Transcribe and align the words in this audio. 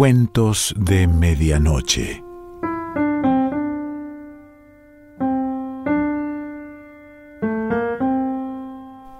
Cuentos 0.00 0.74
de 0.78 1.06
Medianoche. 1.06 2.24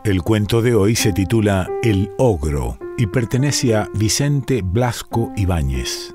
El 0.04 0.22
cuento 0.22 0.62
de 0.62 0.74
hoy 0.74 0.96
se 0.96 1.12
titula 1.12 1.68
El 1.82 2.08
Ogro 2.16 2.78
y 2.96 3.08
pertenece 3.08 3.76
a 3.76 3.90
Vicente 3.92 4.62
Blasco 4.64 5.30
Ibáñez. 5.36 6.14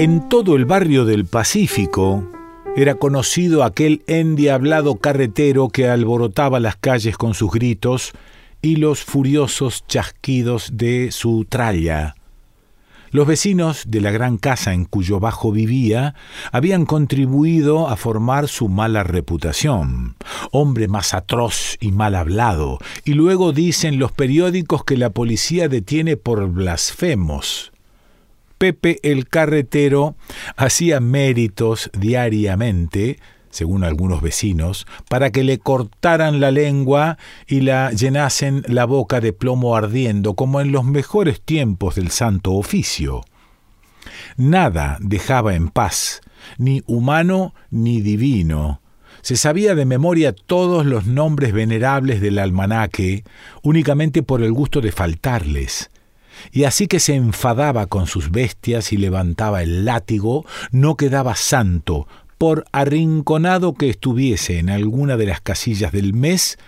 En 0.00 0.30
todo 0.30 0.56
el 0.56 0.64
barrio 0.64 1.04
del 1.04 1.26
Pacífico 1.26 2.26
era 2.74 2.94
conocido 2.94 3.62
aquel 3.64 4.02
endiablado 4.06 4.96
carretero 4.96 5.68
que 5.68 5.90
alborotaba 5.90 6.58
las 6.58 6.76
calles 6.76 7.18
con 7.18 7.34
sus 7.34 7.50
gritos 7.50 8.12
y 8.62 8.76
los 8.76 9.04
furiosos 9.04 9.86
chasquidos 9.86 10.70
de 10.72 11.12
su 11.12 11.44
tralla. 11.46 12.14
Los 13.10 13.26
vecinos 13.26 13.84
de 13.88 14.00
la 14.00 14.10
gran 14.10 14.38
casa 14.38 14.72
en 14.72 14.86
cuyo 14.86 15.20
bajo 15.20 15.52
vivía 15.52 16.14
habían 16.50 16.86
contribuido 16.86 17.86
a 17.86 17.96
formar 17.96 18.48
su 18.48 18.70
mala 18.70 19.02
reputación. 19.02 20.16
Hombre 20.50 20.88
más 20.88 21.12
atroz 21.12 21.76
y 21.78 21.92
mal 21.92 22.14
hablado, 22.14 22.78
y 23.04 23.12
luego 23.12 23.52
dicen 23.52 23.98
los 23.98 24.12
periódicos 24.12 24.82
que 24.82 24.96
la 24.96 25.10
policía 25.10 25.68
detiene 25.68 26.16
por 26.16 26.48
blasfemos. 26.48 27.70
Pepe 28.60 29.00
el 29.02 29.26
Carretero 29.26 30.16
hacía 30.54 31.00
méritos 31.00 31.90
diariamente, 31.98 33.18
según 33.48 33.84
algunos 33.84 34.20
vecinos, 34.20 34.86
para 35.08 35.30
que 35.30 35.44
le 35.44 35.58
cortaran 35.58 36.40
la 36.40 36.50
lengua 36.50 37.16
y 37.46 37.62
la 37.62 37.90
llenasen 37.90 38.62
la 38.68 38.84
boca 38.84 39.22
de 39.22 39.32
plomo 39.32 39.76
ardiendo, 39.76 40.34
como 40.34 40.60
en 40.60 40.72
los 40.72 40.84
mejores 40.84 41.40
tiempos 41.40 41.94
del 41.94 42.10
santo 42.10 42.52
oficio. 42.52 43.22
Nada 44.36 44.98
dejaba 45.00 45.54
en 45.54 45.70
paz, 45.70 46.20
ni 46.58 46.82
humano 46.86 47.54
ni 47.70 48.02
divino. 48.02 48.82
Se 49.22 49.36
sabía 49.36 49.74
de 49.74 49.86
memoria 49.86 50.34
todos 50.34 50.84
los 50.84 51.06
nombres 51.06 51.54
venerables 51.54 52.20
del 52.20 52.38
almanaque, 52.38 53.24
únicamente 53.62 54.22
por 54.22 54.42
el 54.42 54.52
gusto 54.52 54.82
de 54.82 54.92
faltarles 54.92 55.90
y 56.52 56.64
así 56.64 56.86
que 56.86 57.00
se 57.00 57.14
enfadaba 57.14 57.86
con 57.86 58.06
sus 58.06 58.30
bestias 58.30 58.92
y 58.92 58.96
levantaba 58.96 59.62
el 59.62 59.84
látigo, 59.84 60.44
no 60.70 60.96
quedaba 60.96 61.36
santo, 61.36 62.06
por 62.38 62.64
arrinconado 62.72 63.74
que 63.74 63.90
estuviese 63.90 64.58
en 64.58 64.70
alguna 64.70 65.16
de 65.16 65.26
las 65.26 65.40
casillas 65.40 65.92
del 65.92 66.14
mes, 66.14 66.58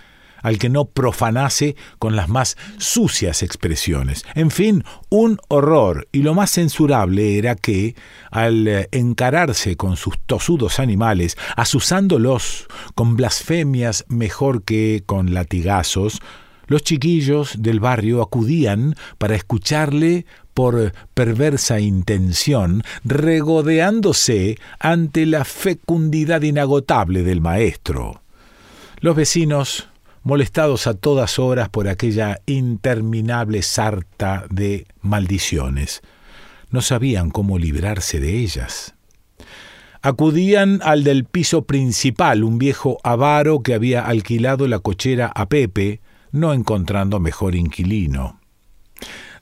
al 0.43 0.59
que 0.59 0.69
no 0.69 0.85
profanase 0.85 1.75
con 1.97 2.15
las 2.15 2.29
más 2.29 2.57
sucias 2.77 3.41
expresiones. 3.41 4.23
En 4.35 4.51
fin, 4.51 4.83
un 5.09 5.39
horror, 5.47 6.07
y 6.11 6.21
lo 6.21 6.35
más 6.35 6.51
censurable 6.51 7.39
era 7.39 7.55
que, 7.55 7.95
al 8.29 8.67
eh, 8.67 8.87
encararse 8.91 9.75
con 9.75 9.97
sus 9.97 10.19
tosudos 10.19 10.79
animales, 10.79 11.37
asusándolos 11.55 12.67
con 12.93 13.15
blasfemias 13.15 14.05
mejor 14.09 14.63
que 14.63 15.01
con 15.05 15.33
latigazos, 15.33 16.19
los 16.73 16.81
chiquillos 16.81 17.61
del 17.61 17.79
barrio 17.79 18.23
acudían 18.23 18.95
para 19.19 19.35
escucharle 19.35 20.25
por 20.55 20.91
perversa 21.13 21.79
intención, 21.79 22.81
regodeándose 23.03 24.57
ante 24.79 25.27
la 25.27 25.45
fecundidad 25.45 26.41
inagotable 26.41 27.21
del 27.21 27.41
maestro. 27.41 28.23
Los 29.01 29.15
vecinos, 29.15 29.87
molestados 30.23 30.87
a 30.87 30.95
todas 30.95 31.37
horas 31.37 31.69
por 31.69 31.87
aquella 31.87 32.39
interminable 32.47 33.61
sarta 33.61 34.47
de 34.49 34.87
maldiciones, 35.03 36.01
no 36.71 36.81
sabían 36.81 37.29
cómo 37.29 37.59
librarse 37.59 38.19
de 38.19 38.39
ellas. 38.39 38.95
Acudían 40.01 40.79
al 40.83 41.03
del 41.03 41.25
piso 41.25 41.65
principal, 41.65 42.43
un 42.43 42.57
viejo 42.57 42.97
avaro 43.03 43.61
que 43.61 43.75
había 43.75 44.07
alquilado 44.07 44.67
la 44.67 44.79
cochera 44.79 45.31
a 45.35 45.47
Pepe, 45.47 46.01
no 46.33 46.51
encontrando 46.51 47.21
mejor 47.21 47.55
inquilino. 47.55 48.41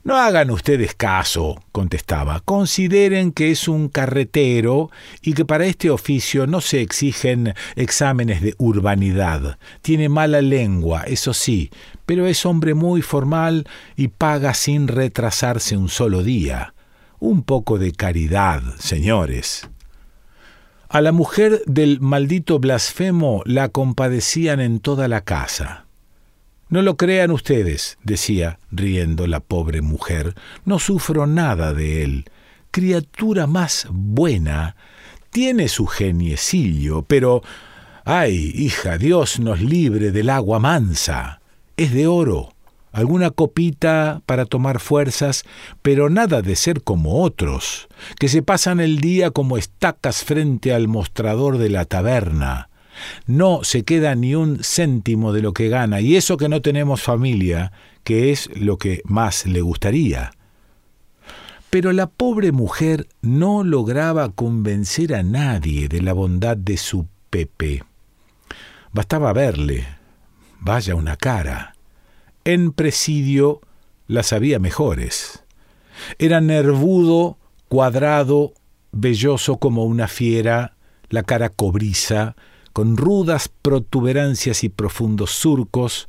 No 0.04 0.16
hagan 0.16 0.50
ustedes 0.50 0.96
caso, 0.96 1.62
contestaba. 1.70 2.40
Consideren 2.40 3.30
que 3.30 3.52
es 3.52 3.68
un 3.68 3.88
carretero 3.88 4.90
y 5.22 5.32
que 5.32 5.44
para 5.44 5.64
este 5.64 5.90
oficio 5.90 6.48
no 6.48 6.60
se 6.60 6.80
exigen 6.80 7.54
exámenes 7.76 8.42
de 8.42 8.54
urbanidad. 8.58 9.58
Tiene 9.80 10.08
mala 10.08 10.42
lengua, 10.42 11.04
eso 11.04 11.32
sí, 11.32 11.70
pero 12.04 12.26
es 12.26 12.44
hombre 12.44 12.74
muy 12.74 13.00
formal 13.00 13.68
y 13.96 14.08
paga 14.08 14.54
sin 14.54 14.88
retrasarse 14.88 15.76
un 15.76 15.88
solo 15.88 16.24
día. 16.24 16.74
Un 17.20 17.44
poco 17.44 17.78
de 17.78 17.92
caridad, 17.92 18.60
señores. 18.80 19.68
A 20.88 21.00
la 21.00 21.12
mujer 21.12 21.62
del 21.66 22.00
maldito 22.00 22.58
blasfemo 22.58 23.42
la 23.46 23.68
compadecían 23.68 24.60
en 24.60 24.80
toda 24.80 25.06
la 25.06 25.20
casa. 25.20 25.81
No 26.72 26.80
lo 26.80 26.96
crean 26.96 27.30
ustedes, 27.30 27.98
decía, 28.02 28.58
riendo 28.70 29.26
la 29.26 29.40
pobre 29.40 29.82
mujer, 29.82 30.34
no 30.64 30.78
sufro 30.78 31.26
nada 31.26 31.74
de 31.74 32.02
él. 32.02 32.24
Criatura 32.70 33.46
más 33.46 33.88
buena, 33.90 34.74
tiene 35.28 35.68
su 35.68 35.86
geniecillo, 35.86 37.02
pero... 37.02 37.42
¡Ay, 38.06 38.52
hija, 38.54 38.96
Dios 38.96 39.38
nos 39.38 39.60
libre 39.60 40.12
del 40.12 40.30
agua 40.30 40.60
mansa! 40.60 41.42
Es 41.76 41.92
de 41.92 42.06
oro, 42.06 42.54
alguna 42.90 43.28
copita 43.28 44.22
para 44.24 44.46
tomar 44.46 44.80
fuerzas, 44.80 45.44
pero 45.82 46.08
nada 46.08 46.40
de 46.40 46.56
ser 46.56 46.82
como 46.82 47.22
otros, 47.22 47.86
que 48.18 48.28
se 48.28 48.40
pasan 48.40 48.80
el 48.80 48.98
día 48.98 49.30
como 49.30 49.58
estacas 49.58 50.24
frente 50.24 50.72
al 50.72 50.88
mostrador 50.88 51.58
de 51.58 51.68
la 51.68 51.84
taberna 51.84 52.70
no 53.26 53.64
se 53.64 53.84
queda 53.84 54.14
ni 54.14 54.34
un 54.34 54.58
céntimo 54.62 55.32
de 55.32 55.42
lo 55.42 55.52
que 55.52 55.68
gana, 55.68 56.00
y 56.00 56.16
eso 56.16 56.36
que 56.36 56.48
no 56.48 56.62
tenemos 56.62 57.02
familia, 57.02 57.72
que 58.04 58.32
es 58.32 58.48
lo 58.56 58.78
que 58.78 59.02
más 59.04 59.46
le 59.46 59.60
gustaría. 59.60 60.32
Pero 61.70 61.92
la 61.92 62.06
pobre 62.06 62.52
mujer 62.52 63.08
no 63.22 63.64
lograba 63.64 64.30
convencer 64.30 65.14
a 65.14 65.22
nadie 65.22 65.88
de 65.88 66.02
la 66.02 66.12
bondad 66.12 66.56
de 66.56 66.76
su 66.76 67.06
Pepe. 67.30 67.82
Bastaba 68.92 69.32
verle, 69.32 69.86
vaya 70.60 70.94
una 70.94 71.16
cara. 71.16 71.74
En 72.44 72.72
presidio 72.72 73.62
las 74.06 74.34
había 74.34 74.58
mejores. 74.58 75.44
Era 76.18 76.42
nervudo, 76.42 77.38
cuadrado, 77.68 78.52
velloso 78.92 79.56
como 79.56 79.84
una 79.84 80.08
fiera, 80.08 80.76
la 81.08 81.22
cara 81.22 81.48
cobriza, 81.48 82.36
con 82.72 82.96
rudas 82.96 83.48
protuberancias 83.48 84.64
y 84.64 84.68
profundos 84.68 85.32
surcos, 85.32 86.06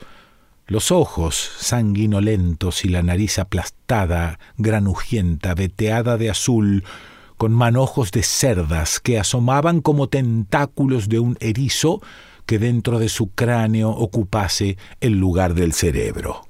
los 0.67 0.91
ojos 0.91 1.35
sanguinolentos 1.57 2.85
y 2.85 2.89
la 2.89 3.03
nariz 3.03 3.39
aplastada, 3.39 4.39
granujienta, 4.57 5.55
veteada 5.55 6.17
de 6.17 6.29
azul, 6.29 6.83
con 7.37 7.51
manojos 7.51 8.11
de 8.11 8.23
cerdas 8.23 8.99
que 8.99 9.19
asomaban 9.19 9.81
como 9.81 10.07
tentáculos 10.07 11.09
de 11.09 11.19
un 11.19 11.37
erizo 11.41 12.01
que 12.45 12.59
dentro 12.59 12.99
de 12.99 13.09
su 13.09 13.27
cráneo 13.27 13.89
ocupase 13.89 14.77
el 15.01 15.19
lugar 15.19 15.53
del 15.53 15.73
cerebro. 15.73 16.47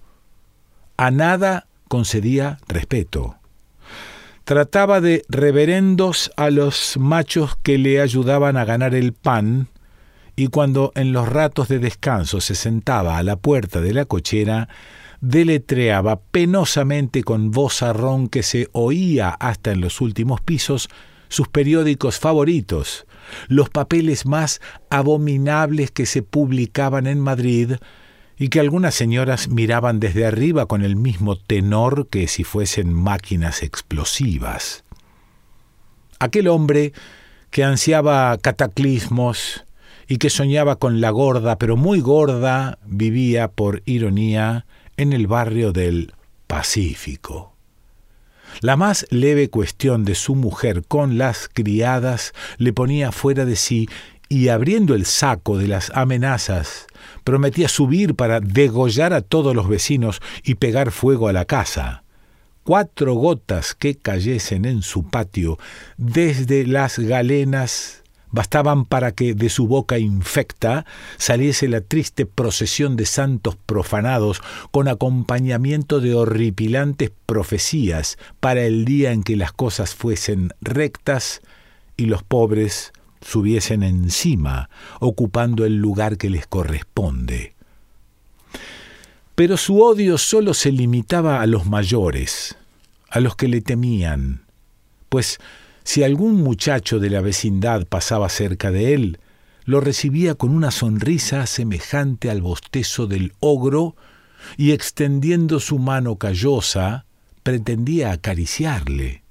A 0.97 1.09
nada 1.11 1.67
concedía 1.87 2.59
respeto. 2.67 3.35
Trataba 4.43 4.99
de 5.01 5.23
reverendos 5.29 6.31
a 6.35 6.49
los 6.49 6.97
machos 6.97 7.55
que 7.63 7.77
le 7.77 8.01
ayudaban 8.01 8.57
a 8.57 8.65
ganar 8.65 8.93
el 8.93 9.13
pan, 9.13 9.69
y 10.35 10.47
cuando 10.47 10.91
en 10.95 11.13
los 11.13 11.29
ratos 11.29 11.67
de 11.67 11.79
descanso 11.79 12.41
se 12.41 12.55
sentaba 12.55 13.17
a 13.17 13.23
la 13.23 13.35
puerta 13.35 13.81
de 13.81 13.93
la 13.93 14.05
cochera, 14.05 14.67
deletreaba 15.21 16.19
penosamente 16.19 17.23
con 17.23 17.51
voz 17.51 17.81
arrón 17.81 18.27
que 18.27 18.43
se 18.43 18.67
oía 18.73 19.29
hasta 19.29 19.71
en 19.71 19.79
los 19.79 20.01
últimos 20.01 20.41
pisos 20.41 20.89
sus 21.29 21.47
periódicos 21.47 22.19
favoritos, 22.19 23.05
los 23.47 23.69
papeles 23.69 24.25
más 24.25 24.61
abominables 24.89 25.91
que 25.91 26.05
se 26.05 26.21
publicaban 26.21 27.07
en 27.07 27.19
Madrid 27.19 27.73
y 28.37 28.49
que 28.49 28.59
algunas 28.59 28.95
señoras 28.95 29.47
miraban 29.47 29.99
desde 29.99 30.25
arriba 30.25 30.65
con 30.65 30.83
el 30.83 30.95
mismo 30.95 31.37
tenor 31.37 32.07
que 32.07 32.27
si 32.27 32.43
fuesen 32.43 32.93
máquinas 32.93 33.63
explosivas. 33.63 34.83
Aquel 36.19 36.47
hombre 36.47 36.93
que 37.49 37.63
ansiaba 37.63 38.37
cataclismos, 38.37 39.63
y 40.07 40.17
que 40.17 40.29
soñaba 40.29 40.77
con 40.77 41.01
la 41.01 41.09
gorda, 41.09 41.57
pero 41.57 41.75
muy 41.75 41.99
gorda, 41.99 42.79
vivía, 42.85 43.47
por 43.47 43.81
ironía, 43.85 44.65
en 44.97 45.13
el 45.13 45.27
barrio 45.27 45.71
del 45.71 46.13
pacífico. 46.47 47.53
La 48.61 48.75
más 48.75 49.07
leve 49.09 49.49
cuestión 49.49 50.05
de 50.05 50.15
su 50.15 50.35
mujer 50.35 50.83
con 50.87 51.17
las 51.17 51.49
criadas 51.51 52.33
le 52.57 52.73
ponía 52.73 53.11
fuera 53.11 53.45
de 53.45 53.55
sí 53.55 53.89
y 54.29 54.49
abriendo 54.49 54.95
el 54.95 55.05
saco 55.05 55.57
de 55.57 55.67
las 55.67 55.91
amenazas, 55.93 56.87
prometía 57.23 57.67
subir 57.67 58.15
para 58.15 58.39
degollar 58.39 59.13
a 59.13 59.21
todos 59.21 59.55
los 59.55 59.67
vecinos 59.67 60.21
y 60.43 60.55
pegar 60.55 60.91
fuego 60.91 61.27
a 61.27 61.33
la 61.33 61.45
casa. 61.45 62.03
Cuatro 62.63 63.13
gotas 63.15 63.75
que 63.75 63.95
cayesen 63.95 64.65
en 64.65 64.81
su 64.81 65.09
patio 65.09 65.59
desde 65.97 66.65
las 66.65 66.97
galenas 66.99 68.02
bastaban 68.33 68.83
para 68.83 69.13
que 69.13 69.35
de 69.35 69.49
su 69.49 69.67
boca 69.67 69.99
infecta 69.99 70.85
saliese 71.17 71.69
la 71.69 71.79
triste 71.79 72.25
procesión 72.25 72.97
de 72.97 73.05
santos 73.05 73.55
profanados 73.55 74.41
con 74.71 74.89
acompañamiento 74.89 76.01
de 76.01 76.15
horripilantes 76.15 77.11
profecías 77.25 78.17
para 78.41 78.63
el 78.63 78.83
día 78.83 79.11
en 79.11 79.23
que 79.23 79.37
las 79.37 79.53
cosas 79.53 79.93
fuesen 79.95 80.51
rectas 80.61 81.41
y 81.95 82.07
los 82.07 82.23
pobres 82.23 82.91
subiesen 83.21 83.83
encima, 83.83 84.69
ocupando 84.99 85.63
el 85.63 85.77
lugar 85.77 86.17
que 86.17 86.29
les 86.29 86.47
corresponde. 86.47 87.53
Pero 89.35 89.57
su 89.57 89.81
odio 89.81 90.17
solo 90.17 90.55
se 90.55 90.71
limitaba 90.71 91.41
a 91.41 91.45
los 91.45 91.67
mayores, 91.67 92.57
a 93.09 93.19
los 93.19 93.35
que 93.35 93.47
le 93.47 93.61
temían, 93.61 94.41
pues 95.09 95.39
si 95.83 96.03
algún 96.03 96.41
muchacho 96.41 96.99
de 96.99 97.09
la 97.09 97.21
vecindad 97.21 97.85
pasaba 97.87 98.29
cerca 98.29 98.71
de 98.71 98.93
él, 98.93 99.19
lo 99.65 99.79
recibía 99.79 100.35
con 100.35 100.51
una 100.51 100.71
sonrisa 100.71 101.45
semejante 101.45 102.29
al 102.29 102.41
bostezo 102.41 103.07
del 103.07 103.33
ogro 103.39 103.95
y 104.57 104.71
extendiendo 104.71 105.59
su 105.59 105.79
mano 105.79 106.17
callosa, 106.17 107.05
pretendía 107.43 108.11
acariciarle. 108.11 109.23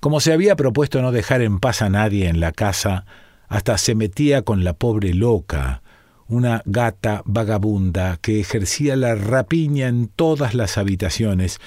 Como 0.00 0.20
se 0.20 0.32
había 0.32 0.56
propuesto 0.56 1.00
no 1.00 1.12
dejar 1.12 1.42
en 1.42 1.60
paz 1.60 1.82
a 1.82 1.88
nadie 1.88 2.28
en 2.28 2.40
la 2.40 2.52
casa, 2.52 3.06
hasta 3.48 3.78
se 3.78 3.94
metía 3.94 4.42
con 4.42 4.64
la 4.64 4.72
pobre 4.72 5.14
loca, 5.14 5.82
una 6.26 6.62
gata 6.64 7.22
vagabunda 7.24 8.18
que 8.20 8.40
ejercía 8.40 8.96
la 8.96 9.14
rapiña 9.14 9.88
en 9.88 10.08
todas 10.08 10.54
las 10.54 10.78
habitaciones, 10.78 11.60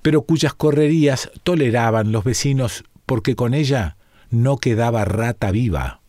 pero 0.00 0.22
cuyas 0.22 0.54
correrías 0.54 1.30
toleraban 1.42 2.12
los 2.12 2.24
vecinos 2.24 2.84
porque 3.06 3.36
con 3.36 3.54
ella 3.54 3.96
no 4.30 4.56
quedaba 4.56 5.04
rata 5.04 5.50
viva. 5.50 6.00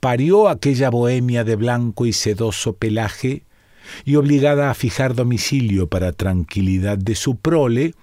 Parió 0.00 0.48
aquella 0.48 0.90
bohemia 0.90 1.44
de 1.44 1.56
blanco 1.56 2.06
y 2.06 2.12
sedoso 2.12 2.76
pelaje, 2.76 3.44
y 4.04 4.16
obligada 4.16 4.70
a 4.70 4.74
fijar 4.74 5.14
domicilio 5.14 5.88
para 5.88 6.12
tranquilidad 6.12 6.98
de 6.98 7.14
su 7.14 7.36
prole, 7.36 7.94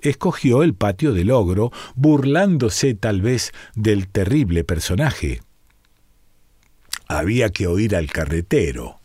escogió 0.00 0.62
el 0.62 0.74
patio 0.74 1.12
del 1.12 1.30
ogro, 1.30 1.72
burlándose 1.94 2.94
tal 2.94 3.22
vez 3.22 3.52
del 3.74 4.08
terrible 4.08 4.64
personaje. 4.64 5.40
Había 7.08 7.50
que 7.50 7.66
oír 7.66 7.96
al 7.96 8.10
carretero. 8.10 9.00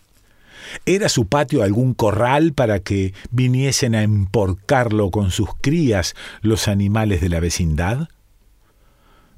¿Era 0.85 1.09
su 1.09 1.27
patio 1.27 1.63
algún 1.63 1.93
corral 1.93 2.53
para 2.53 2.79
que 2.79 3.13
viniesen 3.31 3.95
a 3.95 4.03
emporcarlo 4.03 5.11
con 5.11 5.31
sus 5.31 5.49
crías 5.61 6.15
los 6.41 6.67
animales 6.67 7.21
de 7.21 7.29
la 7.29 7.39
vecindad? 7.39 8.09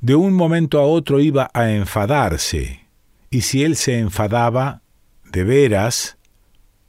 De 0.01 0.15
un 0.15 0.33
momento 0.33 0.79
a 0.79 0.85
otro 0.85 1.19
iba 1.19 1.49
a 1.53 1.71
enfadarse, 1.71 2.87
y 3.29 3.41
si 3.41 3.63
él 3.63 3.75
se 3.75 3.99
enfadaba, 3.99 4.81
de 5.31 5.43
veras, 5.43 6.17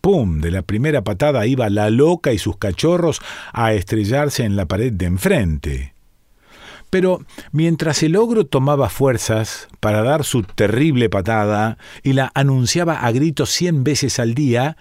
¡pum! 0.00 0.40
de 0.40 0.50
la 0.50 0.62
primera 0.62 1.02
patada 1.02 1.46
iba 1.46 1.70
la 1.70 1.90
loca 1.90 2.32
y 2.32 2.38
sus 2.38 2.56
cachorros 2.56 3.20
a 3.52 3.72
estrellarse 3.72 4.44
en 4.44 4.56
la 4.56 4.66
pared 4.66 4.92
de 4.92 5.06
enfrente. 5.06 5.91
Pero 6.92 7.24
mientras 7.52 8.02
el 8.02 8.16
ogro 8.16 8.44
tomaba 8.44 8.90
fuerzas 8.90 9.66
para 9.80 10.02
dar 10.02 10.24
su 10.24 10.42
terrible 10.42 11.08
patada 11.08 11.78
y 12.02 12.12
la 12.12 12.30
anunciaba 12.34 13.00
a 13.00 13.10
gritos 13.12 13.48
cien 13.48 13.82
veces 13.82 14.18
al 14.18 14.34
día, 14.34 14.76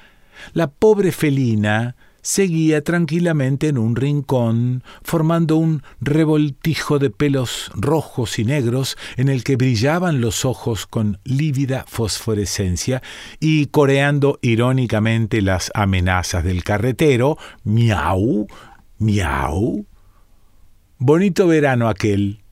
la 0.52 0.69
pobre 0.69 1.13
felina 1.13 1.96
seguía 2.22 2.84
tranquilamente 2.84 3.69
en 3.69 3.78
un 3.78 3.96
rincón, 3.96 4.84
formando 5.04 5.56
un 5.56 5.84
revoltijo 6.02 7.00
de 7.00 7.12
pelos 7.12 7.72
rojos 7.75 8.40
y 8.40 8.44
negros 8.44 8.98
en 9.16 9.30
el 9.30 9.46
que 9.46 9.56
brillaban 9.56 10.19
los 10.19 10.44
ojos 10.44 10.88
con 10.88 11.18
lívida 11.24 11.86
fosforescencia 11.88 13.02
y 13.40 13.68
coreando 13.68 14.38
irónicamente 14.42 15.42
las 15.42 15.72
amenazas 15.74 16.44
del 16.44 16.66
carretero, 16.66 17.38
miau, 17.64 18.48
miau, 18.98 19.86
Bonito 21.03 21.48
verano 21.48 21.89
aquel. 21.89 22.44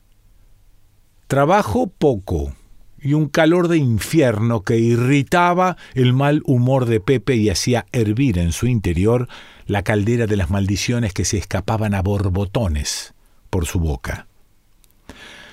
Trabajo 1.28 1.86
poco 1.86 2.56
y 3.00 3.14
un 3.14 3.30
calor 3.30 3.68
de 3.68 3.78
infierno 3.78 4.64
que 4.64 4.80
irritaba 4.80 5.78
el 5.94 6.14
mal 6.14 6.42
humor 6.46 6.88
de 6.88 7.00
Pepe 7.00 7.36
y 7.36 7.52
hacía 7.52 7.86
hervir 7.92 8.40
en 8.40 8.52
su 8.52 8.66
interior 8.66 9.28
la 9.68 9.84
caldera 9.84 10.26
de 10.26 10.36
las 10.36 10.50
maldiciones 10.50 11.14
que 11.14 11.26
se 11.26 11.38
escapaban 11.38 11.94
a 11.94 12.02
borbotones 12.02 13.14
por 13.52 13.68
su 13.68 13.80
boca. 13.80 14.26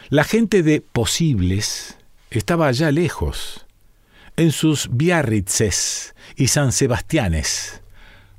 La 0.09 0.25
gente 0.25 0.63
de 0.63 0.81
Posibles 0.81 1.99
estaba 2.31 2.67
allá 2.67 2.91
lejos, 2.93 3.67
en 4.39 4.53
sus 4.53 4.89
Biarritzes 4.91 6.15
y 6.35 6.47
San 6.47 6.73
Sebastianes, 6.73 7.83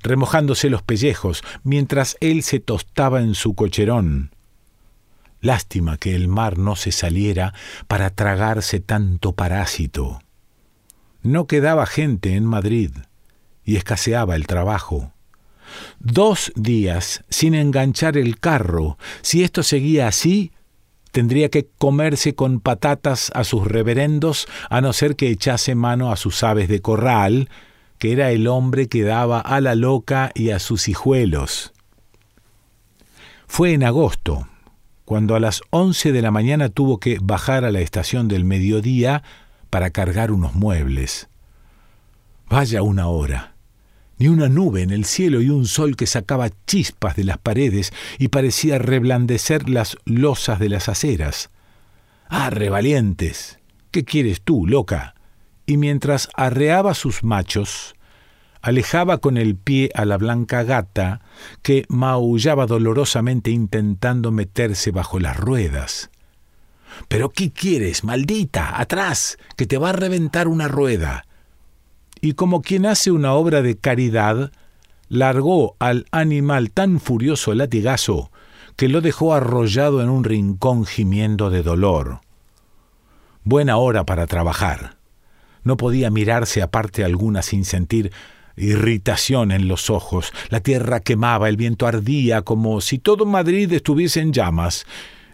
remojándose 0.02 0.72
los 0.72 0.82
pellejos 0.82 1.44
mientras 1.64 2.18
él 2.22 2.42
se 2.42 2.60
tostaba 2.60 3.22
en 3.22 3.36
su 3.36 3.54
cocherón, 3.54 4.32
Lástima 5.48 5.96
que 5.96 6.14
el 6.14 6.28
mar 6.28 6.58
no 6.58 6.76
se 6.76 6.92
saliera 6.92 7.54
para 7.88 8.10
tragarse 8.10 8.82
tanto 8.82 9.32
parásito. 9.32 10.20
No 11.22 11.48
quedaba 11.48 11.86
gente 11.86 12.36
en 12.36 12.44
Madrid 12.44 12.92
y 13.64 13.78
escaseaba 13.78 14.36
el 14.36 14.46
trabajo. 14.46 15.14
Dos 16.00 16.52
días 16.58 17.24
sin 17.30 17.56
enganchar 17.56 18.18
el 18.18 18.42
carro. 18.42 18.98
Si 19.22 19.46
esto 19.46 19.64
seguía 19.64 20.10
así, 20.10 20.52
tendría 21.14 21.48
que 21.48 21.70
comerse 21.78 22.36
con 22.36 22.60
patatas 22.60 23.32
a 23.34 23.46
sus 23.46 23.66
reverendos, 23.66 24.50
a 24.70 24.82
no 24.82 24.92
ser 24.92 25.16
que 25.16 25.30
echase 25.30 25.76
mano 25.76 26.12
a 26.12 26.18
sus 26.18 26.44
aves 26.44 26.68
de 26.68 26.82
corral, 26.82 27.50
que 28.00 28.12
era 28.12 28.32
el 28.32 28.48
hombre 28.48 28.90
que 28.90 29.04
daba 29.04 29.40
a 29.40 29.62
la 29.62 29.76
loca 29.76 30.30
y 30.36 30.50
a 30.50 30.60
sus 30.60 30.90
hijuelos. 30.90 31.72
Fue 33.48 33.72
en 33.72 33.86
agosto, 33.86 34.46
cuando 35.08 35.36
a 35.36 35.40
las 35.40 35.62
once 35.70 36.12
de 36.12 36.22
la 36.22 36.32
mañana 36.32 36.68
tuvo 36.68 37.00
que 37.00 37.18
bajar 37.22 37.64
a 37.64 37.72
la 37.72 37.80
estación 37.80 38.28
del 38.28 38.44
mediodía 38.44 39.24
para 39.70 39.92
cargar 39.92 40.34
unos 40.34 40.54
muebles. 40.54 41.30
Vaya 42.50 42.82
una 42.82 43.08
hora. 43.08 43.56
Ni 44.18 44.28
una 44.28 44.50
nube 44.50 44.82
en 44.82 44.92
el 44.92 45.06
cielo 45.06 45.40
y 45.40 45.50
un 45.50 45.66
sol 45.66 45.96
que 45.96 46.08
sacaba 46.08 46.50
chispas 46.66 47.16
de 47.16 47.24
las 47.24 47.38
paredes 47.38 47.94
y 48.20 48.28
parecía 48.28 48.80
reblandecer 48.80 49.70
las 49.70 49.96
losas 50.04 50.60
de 50.60 50.68
las 50.68 50.90
aceras. 50.90 51.52
¡Ah, 52.28 52.50
revalientes! 52.50 53.60
¿Qué 53.92 54.04
quieres 54.04 54.42
tú, 54.42 54.68
loca? 54.68 55.16
Y 55.66 55.78
mientras 55.78 56.28
arreaba 56.34 56.94
sus 56.94 57.24
machos, 57.24 57.96
alejaba 58.62 59.20
con 59.20 59.38
el 59.38 59.56
pie 59.56 59.90
a 59.94 60.06
la 60.06 60.18
blanca 60.18 60.64
gata 60.64 61.22
que 61.62 61.86
maullaba 61.90 62.66
dolorosamente 62.66 63.52
intentando 63.52 64.32
meterse 64.32 64.92
bajo 64.92 65.20
las 65.20 65.38
ruedas. 65.38 66.10
¿Pero 67.08 67.30
qué 67.30 67.52
quieres, 67.52 68.04
maldita? 68.04 68.80
Atrás, 68.80 69.38
que 69.56 69.66
te 69.66 69.78
va 69.78 69.90
a 69.90 69.94
reventar 69.94 70.48
una 70.48 70.68
rueda. 70.68 71.26
Y 72.22 72.34
como 72.34 72.62
quien 72.62 72.86
hace 72.86 73.12
una 73.12 73.34
obra 73.34 73.62
de 73.62 73.78
caridad, 73.78 74.52
largó 75.08 75.76
al 75.80 76.06
animal 76.12 76.72
tan 76.72 77.00
furioso 77.00 77.54
latigazo 77.54 78.32
que 78.76 78.90
lo 78.90 79.02
dejó 79.02 79.34
arrollado 79.34 80.02
en 80.02 80.10
un 80.10 80.24
rincón 80.24 80.86
gimiendo 80.86 81.50
de 81.50 81.64
dolor. 81.64 82.22
Buena 83.44 83.78
hora 83.78 84.06
para 84.06 84.28
trabajar. 84.28 84.98
No 85.64 85.78
podía 85.78 86.10
mirarse 86.10 86.62
aparte 86.62 87.04
alguna 87.04 87.42
sin 87.42 87.66
sentir 87.66 88.12
irritación 88.58 89.52
en 89.52 89.68
los 89.68 89.90
ojos, 89.90 90.34
la 90.50 90.60
tierra 90.60 91.00
quemaba, 91.00 91.48
el 91.48 91.58
viento 91.58 91.88
ardía 91.88 92.42
como 92.42 92.82
si 92.82 93.00
todo 93.00 93.26
Madrid 93.26 93.72
estuviese 93.72 94.20
en 94.20 94.34
llamas, 94.34 94.86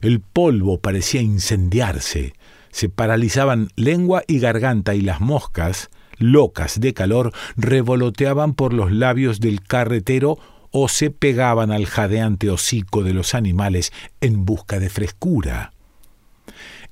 el 0.01 0.20
polvo 0.20 0.80
parecía 0.80 1.22
incendiarse, 1.22 2.34
se 2.72 2.89
paralizaban 2.89 3.70
lengua 3.75 4.24
y 4.27 4.39
garganta 4.39 4.94
y 4.96 5.01
las 5.01 5.22
moscas, 5.22 5.89
locas 6.18 6.80
de 6.80 6.94
calor, 6.94 7.32
revoloteaban 7.56 8.53
por 8.53 8.74
los 8.74 8.92
labios 8.92 9.39
del 9.39 9.62
carretero 9.62 10.38
o 10.72 10.89
se 10.89 11.12
pegaban 11.12 11.72
al 11.72 11.86
jadeante 11.86 12.50
hocico 12.50 13.03
de 13.03 13.13
los 13.13 13.36
animales 13.36 13.94
en 14.22 14.44
busca 14.44 14.80
de 14.80 14.89
frescura. 14.89 15.72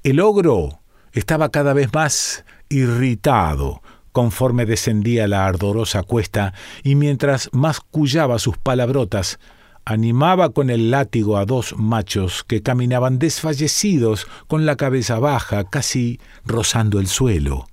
El 0.03 0.19
ogro 0.19 0.81
estaba 1.13 1.49
cada 1.49 1.73
vez 1.73 1.93
más 1.93 2.45
irritado, 2.69 3.81
conforme 4.11 4.65
descendía 4.65 5.27
la 5.27 5.45
ardorosa 5.45 6.03
cuesta, 6.03 6.53
y 6.83 6.95
mientras 6.95 7.49
mascullaba 7.53 8.39
sus 8.39 8.57
palabrotas, 8.57 9.39
animaba 9.85 10.49
con 10.49 10.69
el 10.69 10.91
látigo 10.91 11.37
a 11.37 11.45
dos 11.45 11.75
machos 11.77 12.43
que 12.43 12.61
caminaban 12.61 13.19
desfallecidos 13.19 14.27
con 14.47 14.65
la 14.65 14.75
cabeza 14.75 15.19
baja, 15.19 15.63
casi 15.69 16.19
rozando 16.45 16.99
el 16.99 17.07
suelo. 17.07 17.67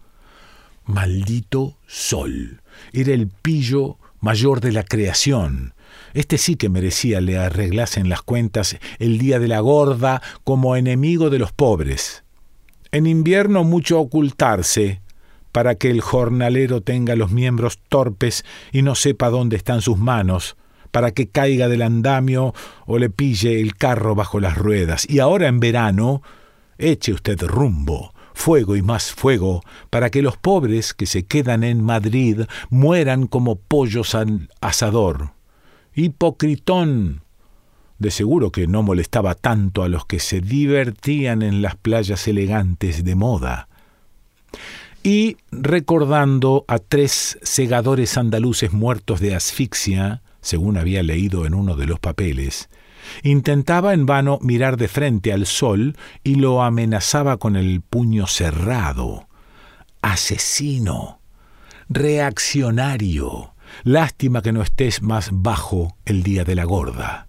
Maldito 0.85 1.77
sol. 1.87 2.63
Era 2.93 3.13
el 3.13 3.29
pillo 3.29 3.99
mayor 4.21 4.61
de 4.61 4.73
la 4.73 4.85
creación. 4.85 5.75
Este 6.15 6.39
sí 6.39 6.57
que 6.57 6.69
merecía 6.69 7.21
le 7.21 7.39
arreglasen 7.39 8.09
las 8.09 8.23
cuentas 8.23 8.79
el 8.99 9.19
día 9.19 9.39
de 9.39 9.49
la 9.49 9.61
gorda 9.61 10.23
como 10.45 10.77
enemigo 10.77 11.31
de 11.31 11.39
los 11.39 11.53
pobres. 11.53 12.25
En 12.91 13.07
invierno 13.07 13.65
mucho 13.65 14.01
ocultarse, 14.01 15.03
para 15.53 15.75
que 15.75 15.91
el 15.91 16.01
jornalero 16.01 16.81
tenga 16.81 17.17
los 17.17 17.31
miembros 17.31 17.79
torpes 17.89 18.45
y 18.73 18.83
no 18.83 18.95
sepa 18.95 19.31
dónde 19.31 19.57
están 19.57 19.83
sus 19.83 19.99
manos, 19.99 20.57
para 20.91 21.11
que 21.13 21.29
caiga 21.29 21.69
del 21.69 21.83
andamio 21.83 22.55
o 22.87 22.99
le 22.99 23.11
pille 23.11 23.61
el 23.61 23.77
carro 23.77 24.15
bajo 24.15 24.41
las 24.41 24.57
ruedas. 24.57 25.09
Y 25.09 25.19
ahora 25.19 25.49
en 25.49 25.61
verano, 25.61 26.23
eche 26.79 27.13
usted 27.13 27.41
rumbo, 27.43 28.15
fuego 28.35 28.77
y 28.77 28.83
más 28.83 29.13
fuego, 29.13 29.63
para 29.91 30.11
que 30.11 30.23
los 30.23 30.37
pobres 30.37 30.95
que 30.95 31.07
se 31.07 31.25
quedan 31.25 31.65
en 31.65 31.83
Madrid 31.83 32.43
mueran 32.71 33.27
como 33.27 33.57
pollos 33.57 34.15
al 34.15 34.49
asador. 34.61 35.33
Hipocritón. 35.95 37.23
De 37.99 38.13
seguro 38.13 38.53
que 38.53 38.69
no 38.69 38.85
molestaba 38.85 39.35
tanto 39.35 39.83
a 39.83 39.89
los 39.89 40.07
que 40.07 40.21
se 40.21 40.41
divertían 40.41 41.43
en 41.43 41.63
las 41.63 41.75
playas 41.75 42.29
elegantes 42.29 43.03
de 43.03 43.17
moda. 43.17 43.69
Y 45.09 45.39
recordando 45.51 46.67
a 46.69 46.79
tres 46.79 47.39
segadores 47.43 48.19
andaluces 48.19 48.75
muertos 48.75 49.21
de 49.21 49.35
asfixia, 49.35 50.21
según 50.43 50.77
había 50.77 51.03
leído 51.03 51.47
en 51.47 51.55
uno 51.55 51.77
de 51.77 51.87
los 51.87 51.99
papeles, 51.99 52.69
intentaba 53.23 53.95
en 53.95 54.05
vano 54.05 54.39
mirar 54.43 54.77
de 54.77 54.87
frente 54.87 55.33
al 55.33 55.47
sol 55.47 55.97
y 56.25 56.35
lo 56.35 56.63
amenazaba 56.63 57.39
con 57.39 57.57
el 57.57 57.81
puño 57.81 58.27
cerrado. 58.27 59.29
Asesino. 60.03 61.21
Reaccionario. 61.89 63.55
Lástima 63.85 64.43
que 64.43 64.53
no 64.53 64.61
estés 64.61 65.01
más 65.01 65.31
bajo 65.33 65.97
el 66.05 66.23
día 66.23 66.45
de 66.45 66.55
la 66.55 66.65
gorda. 66.65 67.28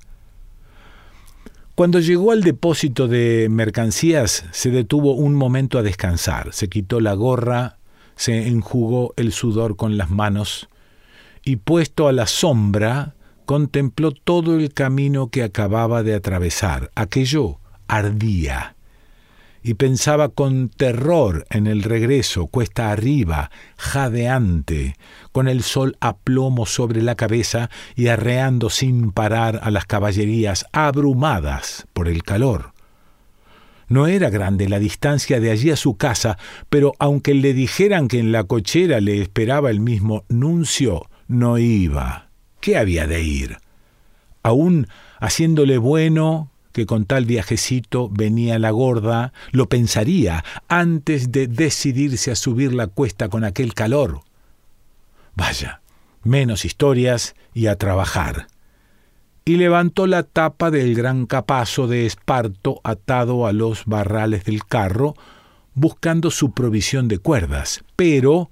Cuando 1.80 2.02
llegó 2.02 2.34
al 2.34 2.44
depósito 2.44 3.08
de 3.08 3.48
mercancías, 3.50 4.44
se 4.52 4.70
detuvo 4.70 5.14
un 5.14 5.34
momento 5.34 5.80
a 5.80 5.82
descansar, 5.82 6.52
se 6.52 6.68
quitó 6.68 7.00
la 7.00 7.14
gorra, 7.14 7.78
se 8.18 8.50
enjugó 8.50 9.14
el 9.16 9.32
sudor 9.32 9.78
con 9.78 9.98
las 9.98 10.10
manos 10.10 10.68
y 11.42 11.56
puesto 11.56 12.10
a 12.10 12.12
la 12.12 12.28
sombra, 12.28 13.16
contempló 13.46 14.12
todo 14.12 14.58
el 14.58 14.74
camino 14.74 15.30
que 15.30 15.42
acababa 15.42 16.04
de 16.04 16.16
atravesar. 16.16 16.92
Aquello 16.96 17.62
ardía 17.88 18.76
y 19.62 19.76
pensaba 19.76 20.30
con 20.30 20.70
terror 20.70 21.46
en 21.50 21.68
el 21.68 21.84
regreso, 21.84 22.48
cuesta 22.48 22.92
arriba, 22.92 23.52
jadeante, 23.78 24.96
con 25.32 25.48
el 25.48 25.64
sol 25.64 25.98
a 26.00 26.18
plomo 26.18 26.66
sobre 26.66 27.02
la 27.02 27.16
cabeza 27.16 27.70
y 27.96 28.08
arreando 28.08 28.70
sin 28.70 29.12
parar 29.12 29.60
a 29.64 29.72
las 29.72 29.86
caballerías 29.86 30.66
abrumadas 30.72 31.88
por 31.94 32.08
el 32.08 32.24
calor. 32.24 32.74
No 33.88 34.06
era 34.06 34.30
grande 34.30 34.70
la 34.70 34.78
distancia 34.78 35.40
de 35.40 35.50
allí 35.50 35.72
a 35.72 35.76
su 35.76 35.98
casa, 35.98 36.38
pero 36.70 36.94
aunque 37.00 37.34
le 37.34 37.54
dijeran 37.54 38.08
que 38.08 38.20
en 38.20 38.32
la 38.32 38.44
cochera 38.44 39.02
le 39.02 39.20
esperaba 39.20 39.72
el 39.72 39.80
mismo 39.80 40.26
nuncio, 40.30 41.08
no 41.28 41.58
iba. 41.58 42.30
¿Qué 42.62 42.78
había 42.78 43.08
de 43.08 43.24
ir? 43.24 43.58
Aún 44.44 44.88
haciéndole 45.20 45.80
bueno, 45.80 46.52
que 46.72 46.86
con 46.86 47.06
tal 47.06 47.26
viajecito 47.26 48.10
venía 48.10 48.60
la 48.60 48.72
gorda, 48.72 49.34
lo 49.52 49.70
pensaría 49.70 50.44
antes 50.68 51.32
de 51.32 51.48
decidirse 51.48 52.32
a 52.32 52.36
subir 52.36 52.74
la 52.74 52.88
cuesta 52.88 53.30
con 53.30 53.44
aquel 53.44 53.74
calor. 53.74 54.22
Vaya, 55.36 55.82
menos 56.24 56.66
historias 56.66 57.36
y 57.54 57.68
a 57.68 57.78
trabajar. 57.78 58.48
Y 59.46 59.56
levantó 59.56 60.06
la 60.06 60.24
tapa 60.24 60.70
del 60.70 60.96
gran 60.96 61.26
capazo 61.26 61.88
de 61.88 62.06
esparto 62.06 62.82
atado 62.84 63.48
a 63.48 63.54
los 63.54 63.86
barrales 63.86 64.44
del 64.46 64.66
carro, 64.66 65.16
buscando 65.74 66.30
su 66.30 66.52
provisión 66.52 67.08
de 67.08 67.20
cuerdas, 67.20 67.84
pero 67.96 68.52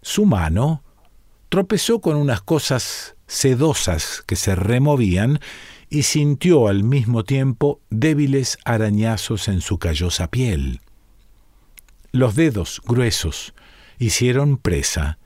su 0.00 0.24
mano 0.24 0.82
tropezó 1.48 2.00
con 2.00 2.16
unas 2.16 2.40
cosas 2.40 3.16
sedosas 3.26 4.22
que 4.26 4.36
se 4.36 4.54
removían 4.54 5.40
y 5.94 6.02
sintió 6.02 6.66
al 6.66 6.82
mismo 6.82 7.22
tiempo 7.22 7.80
débiles 7.88 8.58
arañazos 8.64 9.46
en 9.46 9.60
su 9.60 9.78
callosa 9.78 10.28
piel. 10.28 10.80
Los 12.10 12.34
dedos 12.34 12.82
gruesos 12.84 13.54
hicieron 14.00 14.56
presa 14.56 15.18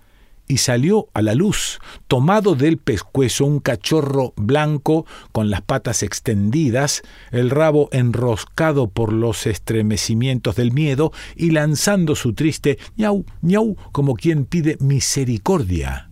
y 0.46 0.58
salió 0.58 1.08
a 1.14 1.22
la 1.22 1.34
luz, 1.34 1.78
tomado 2.06 2.54
del 2.54 2.76
pescuezo 2.76 3.46
un 3.46 3.60
cachorro 3.60 4.34
blanco 4.36 5.06
con 5.32 5.48
las 5.48 5.62
patas 5.62 6.02
extendidas, 6.02 7.00
el 7.30 7.48
rabo 7.48 7.88
enroscado 7.90 8.90
por 8.90 9.14
los 9.14 9.46
estremecimientos 9.46 10.56
del 10.56 10.72
miedo 10.72 11.12
y 11.34 11.50
lanzando 11.50 12.14
su 12.14 12.34
triste 12.34 12.78
ñau, 12.98 13.24
ñau, 13.40 13.74
como 13.90 14.14
quien 14.16 14.44
pide 14.44 14.76
misericordia. 14.80 16.10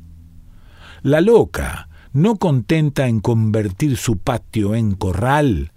La 1.02 1.20
loca, 1.20 1.90
no 2.16 2.36
contenta 2.36 3.08
en 3.08 3.20
convertir 3.20 3.98
su 3.98 4.16
patio 4.16 4.74
en 4.74 4.94
corral, 4.94 5.72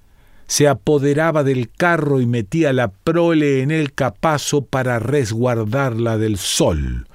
se 0.48 0.70
apoderaba 0.70 1.44
del 1.44 1.70
carro 1.70 2.22
y 2.22 2.26
metía 2.26 2.72
la 2.72 2.88
prole 2.88 3.62
en 3.62 3.72
el 3.72 3.94
capazo 3.94 4.64
para 4.64 5.00
resguardarla 5.00 6.18
del 6.18 6.38
sol. 6.38 7.10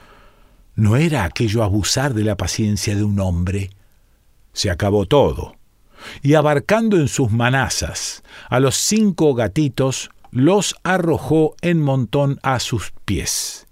¿No 0.74 0.96
era 0.96 1.24
aquello 1.24 1.62
abusar 1.62 2.12
de 2.12 2.22
la 2.22 2.36
paciencia 2.36 2.94
de 2.94 3.02
un 3.02 3.18
hombre? 3.18 3.70
Se 4.52 4.70
acabó 4.70 5.06
todo. 5.06 5.56
Y 6.20 6.34
abarcando 6.34 6.98
en 6.98 7.08
sus 7.08 7.32
manazas 7.32 8.22
a 8.50 8.60
los 8.60 8.76
cinco 8.76 9.32
gatitos, 9.34 10.10
los 10.32 10.76
arrojó 10.82 11.56
en 11.62 11.80
montón 11.80 12.38
a 12.42 12.60
sus 12.60 12.92
pies. 13.06 13.66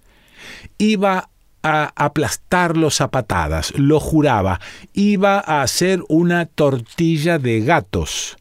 Iba 0.79 1.29
a 1.62 1.92
aplastarlos 1.97 3.00
a 3.00 3.11
patadas, 3.11 3.73
lo 3.76 4.00
juraba, 4.00 4.61
iba 4.92 5.38
a 5.38 5.62
hacer 5.62 6.02
una 6.09 6.47
tortilla 6.47 7.38
de 7.38 7.61
gatos. 7.61 8.37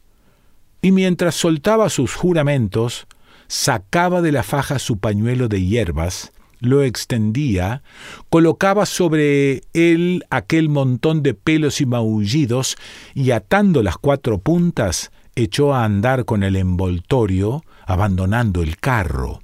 Y 0.80 0.92
mientras 0.92 1.36
soltaba 1.36 1.88
sus 1.88 2.14
juramentos, 2.14 3.06
sacaba 3.46 4.22
de 4.22 4.32
la 4.32 4.42
faja 4.42 4.78
su 4.78 4.98
pañuelo 4.98 5.48
de 5.48 5.64
hierbas, 5.64 6.32
lo 6.58 6.82
extendía, 6.82 7.82
colocaba 8.30 8.86
sobre 8.86 9.62
él 9.74 10.24
aquel 10.30 10.68
montón 10.68 11.22
de 11.22 11.34
pelos 11.34 11.80
y 11.80 11.86
maullidos, 11.86 12.76
y 13.14 13.32
atando 13.32 13.82
las 13.82 13.98
cuatro 13.98 14.38
puntas, 14.38 15.10
echó 15.34 15.74
a 15.74 15.84
andar 15.84 16.24
con 16.24 16.42
el 16.42 16.56
envoltorio, 16.56 17.64
abandonando 17.84 18.62
el 18.62 18.76
carro. 18.76 19.40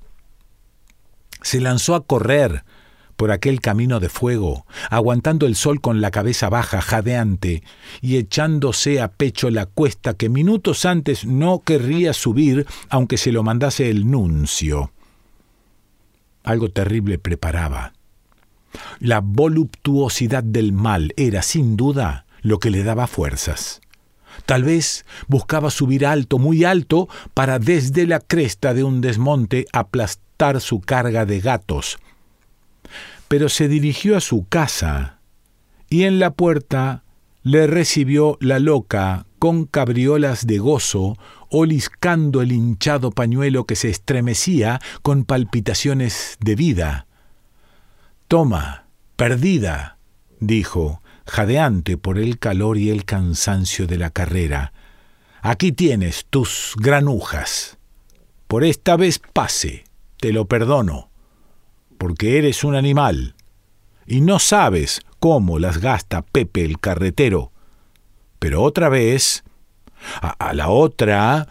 Se 1.43 1.61
lanzó 1.61 1.95
a 1.95 2.05
correr, 2.05 2.65
por 3.19 3.33
aquel 3.33 3.61
camino 3.61 3.99
de 3.99 4.09
fuego, 4.09 4.65
aguantando 4.91 5.47
el 5.47 5.57
sol 5.57 5.81
con 5.81 6.01
la 6.01 6.13
cabeza 6.13 6.49
baja, 6.49 6.81
jadeante, 6.81 7.65
y 8.01 8.17
echándose 8.17 9.01
a 9.01 9.09
pecho 9.09 9.51
la 9.51 9.67
cuesta 9.67 10.15
que 10.15 10.29
minutos 10.29 10.85
antes 10.85 11.27
no 11.27 11.59
querría 11.65 12.13
subir, 12.13 12.65
aunque 12.89 13.19
se 13.19 13.33
lo 13.33 13.43
mandase 13.43 13.91
el 13.91 14.09
nuncio. 14.09 14.93
Algo 16.45 16.71
terrible 16.71 17.19
preparaba. 17.19 17.93
La 19.01 19.21
voluptuosidad 19.21 20.45
del 20.45 20.73
mal 20.73 21.13
era, 21.17 21.43
sin 21.43 21.77
duda, 21.77 22.25
lo 22.41 22.61
que 22.61 22.71
le 22.71 22.85
daba 22.85 23.09
fuerzas. 23.09 23.81
Tal 24.47 24.63
vez 24.63 25.05
buscaba 25.27 25.71
subir 25.71 26.07
alto, 26.07 26.39
muy 26.39 26.63
alto, 26.63 27.09
para 27.35 27.59
desde 27.59 28.07
la 28.07 28.21
cresta 28.21 28.75
de 28.75 28.85
un 28.85 29.01
desmonte 29.01 29.67
aplastar 29.73 30.61
su 30.61 30.81
carga 30.81 31.27
de 31.27 31.41
gatos, 31.41 31.99
pero 33.29 33.49
se 33.49 33.69
dirigió 33.69 34.17
a 34.17 34.21
su 34.21 34.47
casa 34.49 35.19
y 35.89 36.05
en 36.05 36.19
la 36.19 36.33
puerta 36.33 37.05
le 37.43 37.67
recibió 37.67 38.37
la 38.41 38.59
loca 38.59 39.27
con 39.39 39.65
cabriolas 39.67 40.47
de 40.47 40.59
gozo, 40.59 41.17
oliscando 41.49 42.43
el 42.43 42.53
hinchado 42.53 43.11
pañuelo 43.13 43.65
que 43.65 43.77
se 43.77 43.89
estremecía 43.89 44.81
con 45.03 45.25
palpitaciones 45.25 46.37
de 46.41 46.57
vida. 46.57 47.07
Toma, 48.27 48.87
perdida, 49.17 49.99
dijo, 50.41 51.03
jadeante 51.27 51.97
por 51.97 52.19
el 52.19 52.39
calor 52.39 52.77
y 52.77 52.91
el 52.91 53.05
cansancio 53.05 53.87
de 53.87 53.99
la 53.99 54.11
carrera. 54.11 54.73
Aquí 55.41 55.73
tienes 55.73 56.27
tus 56.29 56.75
granujas. 56.77 57.79
Por 58.49 58.65
esta 58.65 58.97
vez 58.97 59.21
pase, 59.33 59.85
te 60.19 60.33
lo 60.33 60.47
perdono 60.47 61.08
porque 61.99 62.39
eres 62.39 62.65
un 62.65 62.75
animal. 62.75 63.35
y 64.07 64.23
no 64.23 64.39
sabes 64.39 65.03
cómo 65.21 65.59
las 65.59 65.79
gasta 65.79 66.23
Pepe 66.23 66.65
el 66.65 66.81
carretero. 66.81 67.53
Pero 68.39 68.63
otra 68.63 68.89
vez, 68.89 69.45
a, 70.23 70.31
a 70.31 70.55
la 70.55 70.71
otra, 70.71 71.47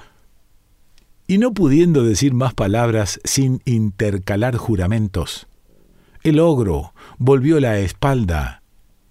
y 1.28 1.38
no 1.38 1.54
pudiendo 1.54 2.04
decir 2.04 2.34
más 2.34 2.56
palabras 2.56 3.20
sin 3.24 3.62
intercalar 3.66 4.58
juramentos, 4.58 5.48
el 6.24 6.40
ogro 6.40 6.94
volvió 7.20 7.60
la 7.60 7.78
espalda 7.78 8.64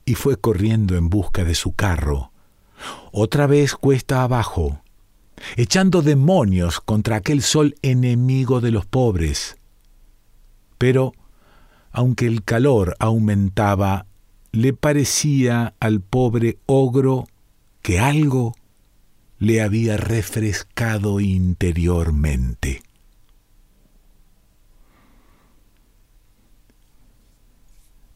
y 0.04 0.14
fue 0.14 0.36
corriendo 0.36 0.96
en 0.96 1.08
busca 1.08 1.44
de 1.44 1.54
su 1.54 1.72
carro. 1.72 2.32
Otra 3.12 3.46
vez 3.46 3.74
cuesta 3.74 4.22
abajo, 4.22 4.80
echando 5.56 6.02
demonios 6.02 6.80
contra 6.80 7.16
aquel 7.16 7.42
sol 7.42 7.76
enemigo 7.82 8.60
de 8.60 8.70
los 8.70 8.86
pobres. 8.86 9.56
Pero, 10.78 11.12
aunque 11.96 12.26
el 12.26 12.44
calor 12.44 12.94
aumentaba, 12.98 14.04
le 14.52 14.74
parecía 14.74 15.72
al 15.80 16.02
pobre 16.02 16.58
ogro 16.66 17.26
que 17.80 17.98
algo 18.00 18.54
le 19.38 19.62
había 19.62 19.96
refrescado 19.96 21.20
interiormente. 21.20 22.82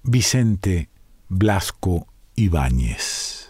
Vicente 0.03 0.91
Blasco 1.31 2.07
Ibáñez 2.37 3.50